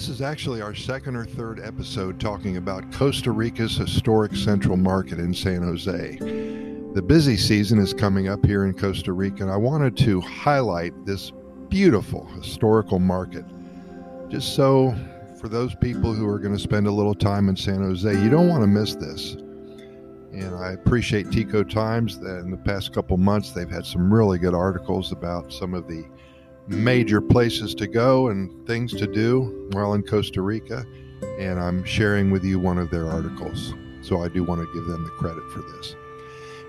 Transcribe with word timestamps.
This 0.00 0.08
is 0.08 0.22
actually 0.22 0.62
our 0.62 0.74
second 0.74 1.14
or 1.14 1.26
third 1.26 1.60
episode 1.60 2.18
talking 2.18 2.56
about 2.56 2.90
Costa 2.90 3.32
Rica's 3.32 3.76
historic 3.76 4.34
Central 4.34 4.78
Market 4.78 5.18
in 5.18 5.34
San 5.34 5.60
Jose. 5.60 6.16
The 6.94 7.02
busy 7.02 7.36
season 7.36 7.78
is 7.78 7.92
coming 7.92 8.26
up 8.26 8.42
here 8.46 8.64
in 8.64 8.72
Costa 8.72 9.12
Rica, 9.12 9.42
and 9.42 9.52
I 9.52 9.58
wanted 9.58 9.98
to 9.98 10.22
highlight 10.22 10.94
this 11.04 11.32
beautiful 11.68 12.24
historical 12.28 12.98
market 12.98 13.44
just 14.30 14.54
so 14.54 14.96
for 15.38 15.50
those 15.50 15.74
people 15.74 16.14
who 16.14 16.26
are 16.26 16.38
going 16.38 16.54
to 16.54 16.62
spend 16.62 16.86
a 16.86 16.90
little 16.90 17.14
time 17.14 17.50
in 17.50 17.54
San 17.56 17.82
Jose, 17.82 18.10
you 18.22 18.30
don't 18.30 18.48
want 18.48 18.62
to 18.62 18.68
miss 18.68 18.94
this. 18.94 19.34
And 20.32 20.54
I 20.54 20.72
appreciate 20.72 21.30
Tico 21.30 21.62
Times 21.62 22.18
that 22.20 22.38
in 22.38 22.50
the 22.50 22.56
past 22.56 22.94
couple 22.94 23.18
months 23.18 23.50
they've 23.50 23.68
had 23.68 23.84
some 23.84 24.10
really 24.10 24.38
good 24.38 24.54
articles 24.54 25.12
about 25.12 25.52
some 25.52 25.74
of 25.74 25.86
the 25.86 26.06
major 26.66 27.20
places 27.20 27.74
to 27.74 27.86
go 27.86 28.28
and 28.28 28.66
things 28.66 28.92
to 28.94 29.06
do 29.06 29.68
while 29.72 29.94
in 29.94 30.02
Costa 30.02 30.42
Rica. 30.42 30.84
And 31.38 31.58
I'm 31.58 31.84
sharing 31.84 32.30
with 32.30 32.44
you 32.44 32.58
one 32.58 32.78
of 32.78 32.90
their 32.90 33.06
articles. 33.06 33.74
So 34.02 34.22
I 34.22 34.28
do 34.28 34.44
want 34.44 34.60
to 34.60 34.74
give 34.74 34.86
them 34.86 35.04
the 35.04 35.10
credit 35.10 35.42
for 35.50 35.60
this. 35.60 35.96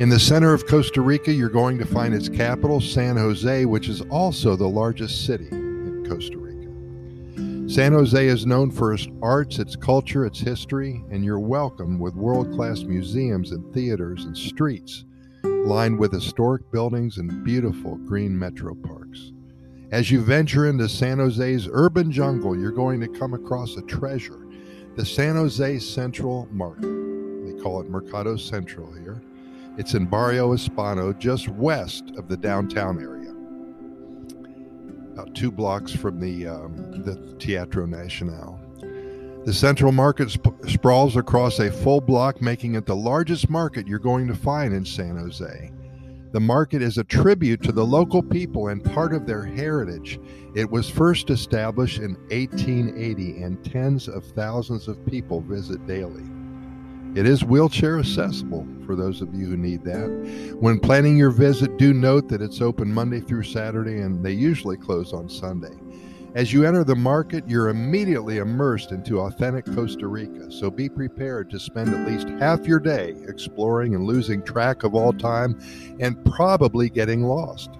In 0.00 0.08
the 0.08 0.18
center 0.18 0.54
of 0.54 0.66
Costa 0.66 1.02
Rica, 1.02 1.30
you're 1.30 1.48
going 1.50 1.76
to 1.78 1.84
find 1.84 2.14
its 2.14 2.28
capital, 2.28 2.80
San 2.80 3.16
Jose, 3.16 3.66
which 3.66 3.88
is 3.88 4.00
also 4.02 4.56
the 4.56 4.66
largest 4.66 5.26
city 5.26 5.48
in 5.50 6.04
Costa 6.08 6.38
Rica. 6.38 7.70
San 7.70 7.92
Jose 7.92 8.26
is 8.26 8.46
known 8.46 8.70
for 8.70 8.94
its 8.94 9.06
arts, 9.22 9.58
its 9.58 9.76
culture, 9.76 10.24
its 10.24 10.40
history, 10.40 11.04
and 11.10 11.24
you're 11.24 11.38
welcome 11.38 11.98
with 11.98 12.14
world 12.14 12.50
class 12.52 12.82
museums 12.82 13.52
and 13.52 13.72
theaters 13.74 14.24
and 14.24 14.36
streets 14.36 15.04
lined 15.44 15.98
with 15.98 16.12
historic 16.12 16.68
buildings 16.72 17.18
and 17.18 17.44
beautiful 17.44 17.96
green 17.98 18.36
metro 18.36 18.74
parks. 18.74 19.32
As 19.92 20.08
you 20.08 20.20
venture 20.20 20.68
into 20.68 20.88
San 20.88 21.18
Jose's 21.18 21.68
urban 21.72 22.12
jungle, 22.12 22.56
you're 22.56 22.70
going 22.70 23.00
to 23.00 23.08
come 23.08 23.34
across 23.34 23.76
a 23.76 23.82
treasure 23.82 24.46
the 24.96 25.04
San 25.04 25.36
Jose 25.36 25.78
Central 25.78 26.48
Market. 26.50 26.82
They 26.82 27.62
call 27.62 27.80
it 27.80 27.88
Mercado 27.88 28.36
Central 28.36 28.92
here. 28.92 29.22
It's 29.78 29.94
in 29.94 30.06
Barrio 30.06 30.52
Hispano, 30.52 31.12
just 31.12 31.48
west 31.48 32.12
of 32.16 32.28
the 32.28 32.36
downtown 32.36 33.00
area, 33.00 33.32
about 35.12 35.34
two 35.34 35.50
blocks 35.50 35.92
from 35.92 36.20
the, 36.20 36.46
um, 36.46 37.02
the 37.04 37.34
Teatro 37.38 37.86
Nacional. 37.86 38.60
The 39.44 39.54
Central 39.54 39.92
Market 39.92 40.30
sp- 40.34 40.58
sprawls 40.68 41.16
across 41.16 41.60
a 41.60 41.70
full 41.70 42.00
block, 42.00 42.42
making 42.42 42.74
it 42.74 42.84
the 42.84 42.96
largest 42.96 43.48
market 43.48 43.86
you're 43.86 43.98
going 43.98 44.26
to 44.26 44.34
find 44.34 44.74
in 44.74 44.84
San 44.84 45.16
Jose. 45.16 45.72
The 46.32 46.40
market 46.40 46.80
is 46.80 46.96
a 46.96 47.02
tribute 47.02 47.60
to 47.64 47.72
the 47.72 47.84
local 47.84 48.22
people 48.22 48.68
and 48.68 48.84
part 48.84 49.12
of 49.12 49.26
their 49.26 49.42
heritage. 49.42 50.20
It 50.54 50.70
was 50.70 50.88
first 50.88 51.28
established 51.28 51.98
in 51.98 52.14
1880, 52.30 53.42
and 53.42 53.64
tens 53.64 54.08
of 54.08 54.24
thousands 54.24 54.86
of 54.86 55.04
people 55.06 55.40
visit 55.40 55.84
daily. 55.88 56.22
It 57.16 57.26
is 57.26 57.42
wheelchair 57.42 57.98
accessible 57.98 58.64
for 58.86 58.94
those 58.94 59.20
of 59.20 59.34
you 59.34 59.46
who 59.46 59.56
need 59.56 59.82
that. 59.82 60.56
When 60.60 60.78
planning 60.78 61.16
your 61.16 61.32
visit, 61.32 61.76
do 61.78 61.92
note 61.92 62.28
that 62.28 62.40
it's 62.42 62.60
open 62.60 62.94
Monday 62.94 63.18
through 63.18 63.42
Saturday 63.42 64.00
and 64.00 64.24
they 64.24 64.30
usually 64.30 64.76
close 64.76 65.12
on 65.12 65.28
Sunday. 65.28 65.74
As 66.36 66.52
you 66.52 66.64
enter 66.64 66.84
the 66.84 66.94
market, 66.94 67.42
you're 67.48 67.70
immediately 67.70 68.38
immersed 68.38 68.92
into 68.92 69.18
authentic 69.18 69.66
Costa 69.74 70.06
Rica, 70.06 70.50
so 70.52 70.70
be 70.70 70.88
prepared 70.88 71.50
to 71.50 71.58
spend 71.58 71.92
at 71.92 72.06
least 72.06 72.28
half 72.40 72.68
your 72.68 72.78
day 72.78 73.16
exploring 73.26 73.96
and 73.96 74.04
losing 74.04 74.40
track 74.40 74.84
of 74.84 74.94
all 74.94 75.12
time 75.12 75.60
and 75.98 76.24
probably 76.24 76.88
getting 76.88 77.24
lost. 77.24 77.70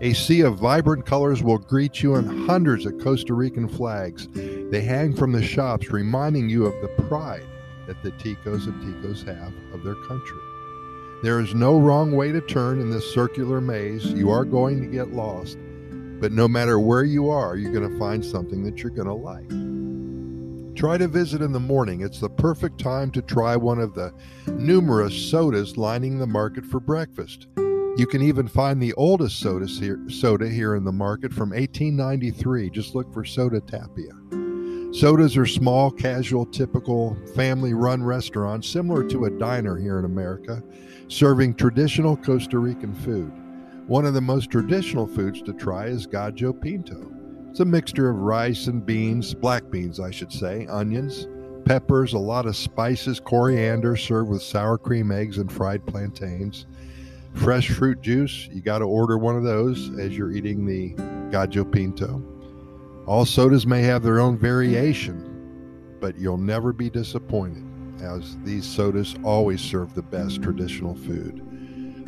A 0.00 0.14
sea 0.14 0.40
of 0.40 0.58
vibrant 0.58 1.04
colors 1.04 1.42
will 1.42 1.58
greet 1.58 2.02
you 2.02 2.14
and 2.14 2.48
hundreds 2.48 2.86
of 2.86 2.98
Costa 2.98 3.34
Rican 3.34 3.68
flags. 3.68 4.28
They 4.32 4.80
hang 4.80 5.14
from 5.14 5.32
the 5.32 5.42
shops, 5.42 5.90
reminding 5.90 6.48
you 6.48 6.64
of 6.64 6.80
the 6.80 7.02
pride 7.02 7.46
that 7.86 8.02
the 8.02 8.12
Ticos 8.12 8.66
and 8.66 8.80
Ticas 8.82 9.26
have 9.26 9.52
of 9.74 9.84
their 9.84 9.96
country. 10.06 10.38
There 11.22 11.38
is 11.38 11.54
no 11.54 11.78
wrong 11.78 12.12
way 12.12 12.32
to 12.32 12.40
turn 12.40 12.80
in 12.80 12.88
this 12.88 13.12
circular 13.12 13.60
maze. 13.60 14.06
You 14.06 14.30
are 14.30 14.46
going 14.46 14.80
to 14.80 14.86
get 14.86 15.12
lost. 15.12 15.58
But 16.20 16.32
no 16.32 16.46
matter 16.46 16.78
where 16.78 17.04
you 17.04 17.30
are, 17.30 17.56
you're 17.56 17.72
going 17.72 17.90
to 17.90 17.98
find 17.98 18.22
something 18.24 18.62
that 18.64 18.82
you're 18.82 18.90
going 18.90 19.08
to 19.08 19.14
like. 19.14 20.76
Try 20.76 20.98
to 20.98 21.08
visit 21.08 21.40
in 21.40 21.52
the 21.52 21.60
morning. 21.60 22.02
It's 22.02 22.20
the 22.20 22.28
perfect 22.28 22.78
time 22.78 23.10
to 23.12 23.22
try 23.22 23.56
one 23.56 23.78
of 23.78 23.94
the 23.94 24.12
numerous 24.46 25.14
sodas 25.30 25.76
lining 25.76 26.18
the 26.18 26.26
market 26.26 26.64
for 26.64 26.78
breakfast. 26.78 27.48
You 27.96 28.06
can 28.06 28.22
even 28.22 28.48
find 28.48 28.80
the 28.80 28.92
oldest 28.94 29.40
soda 29.40 29.66
here, 29.66 29.98
soda 30.08 30.48
here 30.48 30.74
in 30.76 30.84
the 30.84 30.92
market 30.92 31.32
from 31.32 31.50
1893. 31.50 32.70
Just 32.70 32.94
look 32.94 33.12
for 33.12 33.24
Soda 33.24 33.60
Tapia. 33.60 34.12
Sodas 34.92 35.36
are 35.36 35.46
small, 35.46 35.90
casual, 35.90 36.44
typical 36.46 37.16
family 37.34 37.74
run 37.74 38.02
restaurants 38.02 38.68
similar 38.68 39.04
to 39.08 39.24
a 39.24 39.30
diner 39.30 39.76
here 39.76 39.98
in 39.98 40.04
America, 40.04 40.62
serving 41.08 41.54
traditional 41.54 42.16
Costa 42.16 42.58
Rican 42.58 42.94
food. 42.94 43.32
One 43.90 44.06
of 44.06 44.14
the 44.14 44.20
most 44.20 44.52
traditional 44.52 45.04
foods 45.04 45.42
to 45.42 45.52
try 45.52 45.86
is 45.86 46.06
gallo 46.06 46.52
pinto. 46.52 47.10
It's 47.50 47.58
a 47.58 47.64
mixture 47.64 48.08
of 48.08 48.18
rice 48.18 48.68
and 48.68 48.86
beans, 48.86 49.34
black 49.34 49.68
beans, 49.68 49.98
I 49.98 50.12
should 50.12 50.30
say, 50.30 50.64
onions, 50.68 51.26
peppers, 51.64 52.12
a 52.12 52.18
lot 52.20 52.46
of 52.46 52.54
spices, 52.54 53.18
coriander, 53.18 53.96
served 53.96 54.30
with 54.30 54.42
sour 54.42 54.78
cream 54.78 55.10
eggs 55.10 55.38
and 55.38 55.50
fried 55.50 55.84
plantains. 55.86 56.66
Fresh 57.34 57.70
fruit 57.70 58.00
juice, 58.00 58.48
you 58.52 58.60
got 58.60 58.78
to 58.78 58.84
order 58.84 59.18
one 59.18 59.34
of 59.34 59.42
those 59.42 59.90
as 59.98 60.16
you're 60.16 60.30
eating 60.30 60.64
the 60.64 60.90
gallo 61.32 61.64
pinto. 61.64 62.22
All 63.08 63.26
sodas 63.26 63.66
may 63.66 63.82
have 63.82 64.04
their 64.04 64.20
own 64.20 64.38
variation, 64.38 65.96
but 65.98 66.16
you'll 66.16 66.38
never 66.38 66.72
be 66.72 66.90
disappointed, 66.90 67.64
as 68.00 68.36
these 68.44 68.64
sodas 68.64 69.16
always 69.24 69.60
serve 69.60 69.94
the 69.94 70.02
best 70.02 70.40
traditional 70.42 70.94
food. 70.94 71.44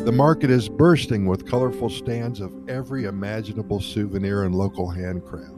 The 0.04 0.10
market 0.10 0.50
is 0.50 0.68
bursting 0.68 1.26
with 1.26 1.46
colorful 1.46 1.88
stands 1.88 2.40
of 2.40 2.52
every 2.68 3.04
imaginable 3.04 3.80
souvenir 3.80 4.42
and 4.42 4.52
local 4.52 4.90
handcraft. 4.90 5.54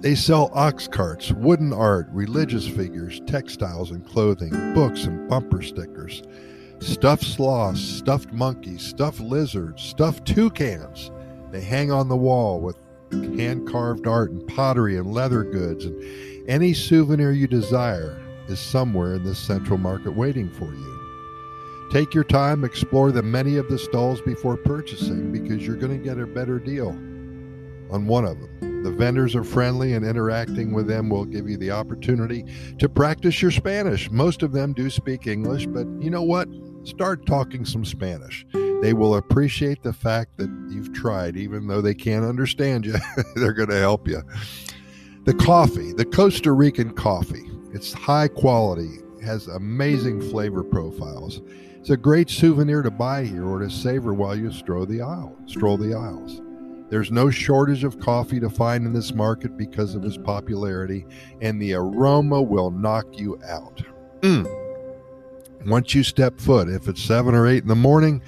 They 0.00 0.14
sell 0.14 0.50
ox 0.54 0.88
carts, 0.88 1.30
wooden 1.30 1.74
art, 1.74 2.06
religious 2.10 2.66
figures, 2.66 3.20
textiles 3.26 3.90
and 3.90 4.02
clothing, 4.06 4.72
books 4.72 5.04
and 5.04 5.28
bumper 5.28 5.60
stickers, 5.60 6.22
stuffed 6.80 7.24
sloths, 7.24 7.82
stuffed 7.82 8.32
monkeys, 8.32 8.80
stuffed 8.80 9.20
lizards, 9.20 9.82
stuffed 9.82 10.26
toucans. 10.26 11.10
They 11.50 11.60
hang 11.60 11.92
on 11.92 12.08
the 12.08 12.16
wall 12.16 12.62
with 12.62 12.78
hand 13.12 13.68
carved 13.68 14.06
art 14.06 14.30
and 14.30 14.46
pottery 14.46 14.96
and 14.96 15.12
leather 15.12 15.44
goods, 15.44 15.84
and 15.84 16.02
any 16.48 16.72
souvenir 16.72 17.32
you 17.32 17.46
desire 17.46 18.18
is 18.48 18.58
somewhere 18.58 19.16
in 19.16 19.22
this 19.22 19.38
central 19.38 19.76
market 19.76 20.16
waiting 20.16 20.48
for 20.48 20.72
you. 20.72 21.03
Take 21.90 22.14
your 22.14 22.24
time, 22.24 22.64
explore 22.64 23.12
the 23.12 23.22
many 23.22 23.56
of 23.56 23.68
the 23.68 23.78
stalls 23.78 24.20
before 24.20 24.56
purchasing 24.56 25.30
because 25.30 25.66
you're 25.66 25.76
going 25.76 25.96
to 25.96 26.04
get 26.04 26.18
a 26.18 26.26
better 26.26 26.58
deal 26.58 26.90
on 27.90 28.06
one 28.06 28.24
of 28.24 28.40
them. 28.40 28.82
The 28.82 28.90
vendors 28.90 29.34
are 29.34 29.44
friendly 29.44 29.94
and 29.94 30.04
interacting 30.04 30.72
with 30.72 30.86
them 30.86 31.08
will 31.08 31.24
give 31.24 31.48
you 31.48 31.56
the 31.56 31.70
opportunity 31.70 32.44
to 32.78 32.88
practice 32.88 33.40
your 33.40 33.50
Spanish. 33.50 34.10
Most 34.10 34.42
of 34.42 34.52
them 34.52 34.72
do 34.72 34.90
speak 34.90 35.26
English, 35.26 35.66
but 35.66 35.86
you 36.00 36.10
know 36.10 36.22
what? 36.22 36.48
Start 36.82 37.24
talking 37.24 37.64
some 37.64 37.84
Spanish. 37.84 38.44
They 38.52 38.92
will 38.92 39.16
appreciate 39.16 39.82
the 39.82 39.94
fact 39.94 40.36
that 40.36 40.50
you've 40.68 40.92
tried, 40.92 41.36
even 41.36 41.66
though 41.66 41.80
they 41.80 41.94
can't 41.94 42.26
understand 42.26 42.84
you. 42.84 42.96
They're 43.36 43.54
going 43.54 43.70
to 43.70 43.78
help 43.78 44.06
you. 44.06 44.22
The 45.24 45.32
coffee, 45.32 45.94
the 45.94 46.04
Costa 46.04 46.52
Rican 46.52 46.92
coffee, 46.92 47.50
it's 47.72 47.94
high 47.94 48.28
quality, 48.28 48.98
has 49.24 49.46
amazing 49.46 50.20
flavor 50.20 50.62
profiles. 50.62 51.40
It's 51.84 51.90
a 51.90 51.98
great 51.98 52.30
souvenir 52.30 52.80
to 52.80 52.90
buy 52.90 53.24
here 53.24 53.44
or 53.44 53.58
to 53.58 53.68
savor 53.68 54.14
while 54.14 54.34
you 54.34 54.50
stroll 54.50 54.86
the 54.86 55.02
aisle, 55.02 55.36
stroll 55.44 55.76
the 55.76 55.92
aisles. 55.92 56.40
There's 56.88 57.10
no 57.10 57.28
shortage 57.28 57.84
of 57.84 58.00
coffee 58.00 58.40
to 58.40 58.48
find 58.48 58.86
in 58.86 58.94
this 58.94 59.12
market 59.12 59.58
because 59.58 59.94
of 59.94 60.02
its 60.02 60.16
popularity, 60.16 61.04
and 61.42 61.60
the 61.60 61.74
aroma 61.74 62.40
will 62.40 62.70
knock 62.70 63.04
you 63.18 63.38
out. 63.46 63.82
Mm. 64.22 64.48
Once 65.66 65.94
you 65.94 66.02
step 66.02 66.40
foot, 66.40 66.70
if 66.70 66.88
it's 66.88 67.02
seven 67.02 67.34
or 67.34 67.46
eight 67.46 67.64
in 67.64 67.68
the 67.68 67.74
morning 67.74 68.22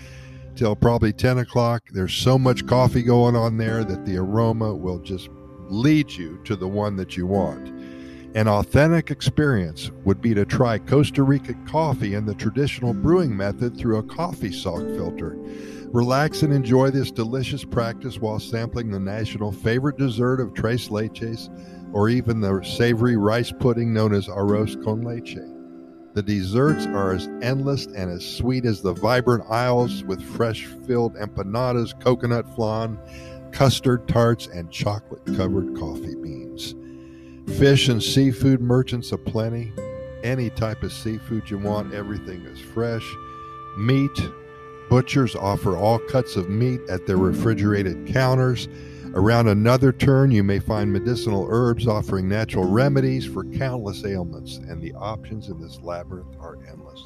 till 0.54 0.76
probably 0.76 1.14
10 1.14 1.38
o'clock, 1.38 1.82
there's 1.94 2.12
so 2.12 2.38
much 2.38 2.66
coffee 2.66 3.02
going 3.02 3.34
on 3.34 3.56
there 3.56 3.84
that 3.84 4.04
the 4.04 4.18
aroma 4.18 4.74
will 4.74 4.98
just 4.98 5.30
lead 5.70 6.10
you 6.10 6.38
to 6.44 6.56
the 6.56 6.68
one 6.68 6.94
that 6.96 7.16
you 7.16 7.26
want. 7.26 7.72
An 8.36 8.48
authentic 8.48 9.10
experience 9.10 9.90
would 10.04 10.20
be 10.20 10.34
to 10.34 10.44
try 10.44 10.76
Costa 10.76 11.22
Rica 11.22 11.54
coffee 11.66 12.12
in 12.12 12.26
the 12.26 12.34
traditional 12.34 12.92
brewing 12.92 13.34
method 13.34 13.78
through 13.78 13.96
a 13.96 14.02
coffee 14.02 14.52
sock 14.52 14.82
filter. 14.82 15.38
Relax 15.86 16.42
and 16.42 16.52
enjoy 16.52 16.90
this 16.90 17.10
delicious 17.10 17.64
practice 17.64 18.18
while 18.18 18.38
sampling 18.38 18.90
the 18.90 19.00
national 19.00 19.52
favorite 19.52 19.96
dessert 19.96 20.38
of 20.38 20.52
tres 20.52 20.90
leches 20.90 21.48
or 21.94 22.10
even 22.10 22.42
the 22.42 22.62
savory 22.62 23.16
rice 23.16 23.50
pudding 23.50 23.94
known 23.94 24.12
as 24.12 24.28
arroz 24.28 24.76
con 24.84 25.00
leche. 25.00 25.38
The 26.12 26.22
desserts 26.22 26.84
are 26.88 27.12
as 27.12 27.30
endless 27.40 27.86
and 27.86 28.10
as 28.10 28.36
sweet 28.36 28.66
as 28.66 28.82
the 28.82 28.92
vibrant 28.92 29.50
aisles 29.50 30.04
with 30.04 30.22
fresh 30.22 30.66
filled 30.86 31.14
empanadas, 31.14 31.98
coconut 32.00 32.44
flan, 32.54 32.98
custard 33.50 34.06
tarts, 34.06 34.46
and 34.46 34.70
chocolate 34.70 35.24
covered 35.24 35.74
coffee 35.78 36.16
beans. 36.16 36.74
Fish 37.46 37.88
and 37.88 38.02
seafood 38.02 38.60
merchants 38.60 39.12
aplenty. 39.12 39.72
Any 40.22 40.50
type 40.50 40.82
of 40.82 40.92
seafood 40.92 41.48
you 41.48 41.58
want, 41.58 41.94
everything 41.94 42.44
is 42.44 42.60
fresh. 42.60 43.06
Meat, 43.78 44.10
butchers 44.90 45.34
offer 45.34 45.76
all 45.76 45.98
cuts 45.98 46.36
of 46.36 46.50
meat 46.50 46.80
at 46.90 47.06
their 47.06 47.16
refrigerated 47.16 48.06
counters. 48.08 48.68
Around 49.14 49.48
another 49.48 49.92
turn, 49.92 50.30
you 50.30 50.42
may 50.42 50.58
find 50.58 50.92
medicinal 50.92 51.46
herbs 51.48 51.86
offering 51.86 52.28
natural 52.28 52.64
remedies 52.64 53.24
for 53.24 53.44
countless 53.44 54.04
ailments, 54.04 54.56
and 54.56 54.82
the 54.82 54.92
options 54.92 55.48
in 55.48 55.58
this 55.58 55.80
labyrinth 55.80 56.36
are 56.38 56.58
endless. 56.68 57.02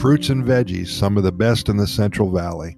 Fruits 0.00 0.28
and 0.28 0.44
veggies, 0.44 0.88
some 0.88 1.16
of 1.16 1.24
the 1.24 1.32
best 1.32 1.68
in 1.68 1.76
the 1.76 1.86
Central 1.88 2.30
Valley. 2.30 2.76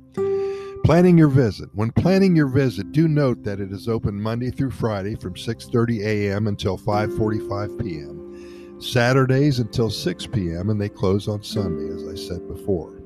Planning 0.85 1.17
your 1.17 1.29
visit. 1.29 1.71
When 1.73 1.93
planning 1.93 2.37
your 2.37 2.49
visit, 2.49 2.93
do 2.93 3.09
note 3.09 3.43
that 3.45 3.59
it 3.59 3.73
is 3.73 3.89
open 3.89 4.21
Monday 4.21 4.51
through 4.51 4.73
Friday 4.73 5.15
from 5.15 5.33
6:30 5.33 6.05
a.m. 6.05 6.47
until 6.47 6.77
5:45 6.77 7.83
p.m. 7.83 8.81
Saturdays 8.83 9.61
until 9.61 9.89
6 9.89 10.27
p.m. 10.27 10.69
and 10.69 10.79
they 10.79 10.91
close 10.91 11.27
on 11.27 11.43
Sunday 11.43 11.89
as 11.89 12.07
I 12.07 12.15
said 12.15 12.47
before. 12.47 13.01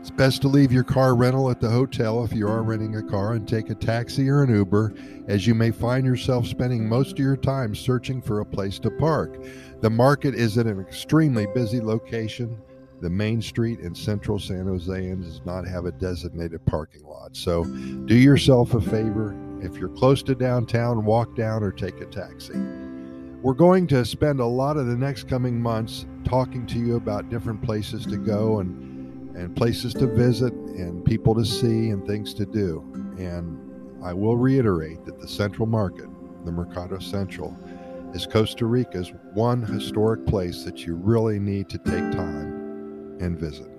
It's 0.00 0.10
best 0.10 0.42
to 0.42 0.48
leave 0.48 0.70
your 0.70 0.84
car 0.84 1.14
rental 1.14 1.50
at 1.50 1.62
the 1.62 1.70
hotel 1.70 2.22
if 2.24 2.34
you 2.34 2.46
are 2.46 2.62
renting 2.62 2.96
a 2.96 3.02
car 3.02 3.32
and 3.32 3.48
take 3.48 3.70
a 3.70 3.74
taxi 3.74 4.28
or 4.28 4.42
an 4.42 4.54
Uber, 4.54 4.92
as 5.28 5.46
you 5.46 5.54
may 5.54 5.70
find 5.70 6.04
yourself 6.04 6.46
spending 6.46 6.86
most 6.86 7.12
of 7.12 7.20
your 7.20 7.38
time 7.38 7.74
searching 7.74 8.20
for 8.20 8.40
a 8.40 8.44
place 8.44 8.78
to 8.80 8.90
park. 8.90 9.42
The 9.80 9.88
market 9.88 10.34
is 10.34 10.58
at 10.58 10.66
an 10.66 10.78
extremely 10.78 11.46
busy 11.54 11.80
location 11.80 12.60
the 13.02 13.10
main 13.10 13.42
street 13.42 13.80
in 13.80 13.96
central 13.96 14.38
San 14.38 14.66
Jose 14.66 15.14
does 15.16 15.40
not 15.44 15.66
have 15.66 15.86
a 15.86 15.92
designated 15.92 16.64
parking 16.66 17.02
lot. 17.02 17.36
So 17.36 17.64
do 17.64 18.14
yourself 18.14 18.74
a 18.74 18.80
favor. 18.80 19.36
If 19.60 19.76
you're 19.76 19.88
close 19.88 20.22
to 20.22 20.36
downtown, 20.36 21.04
walk 21.04 21.34
down 21.34 21.64
or 21.64 21.72
take 21.72 22.00
a 22.00 22.06
taxi. 22.06 22.54
We're 23.42 23.54
going 23.54 23.88
to 23.88 24.04
spend 24.04 24.38
a 24.38 24.46
lot 24.46 24.76
of 24.76 24.86
the 24.86 24.96
next 24.96 25.28
coming 25.28 25.60
months 25.60 26.06
talking 26.24 26.64
to 26.68 26.78
you 26.78 26.94
about 26.94 27.28
different 27.28 27.60
places 27.60 28.06
to 28.06 28.16
go 28.16 28.60
and, 28.60 29.36
and 29.36 29.56
places 29.56 29.94
to 29.94 30.06
visit 30.06 30.52
and 30.52 31.04
people 31.04 31.34
to 31.34 31.44
see 31.44 31.90
and 31.90 32.06
things 32.06 32.32
to 32.34 32.46
do. 32.46 32.84
And 33.18 33.58
I 34.04 34.12
will 34.12 34.36
reiterate 34.36 35.04
that 35.06 35.20
the 35.20 35.26
Central 35.26 35.66
Market, 35.66 36.06
the 36.44 36.52
Mercado 36.52 37.00
Central, 37.00 37.56
is 38.14 38.26
Costa 38.26 38.64
Rica's 38.64 39.12
one 39.34 39.62
historic 39.62 40.24
place 40.24 40.62
that 40.62 40.86
you 40.86 40.94
really 40.94 41.40
need 41.40 41.68
to 41.70 41.78
take 41.78 42.12
time 42.12 42.61
and 43.22 43.38
visit. 43.38 43.71